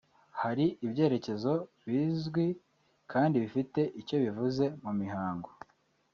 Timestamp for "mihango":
5.01-5.49